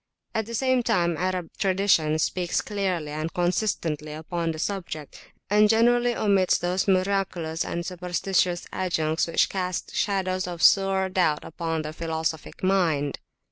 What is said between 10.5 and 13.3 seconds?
sore doubt upon the philosophic mind.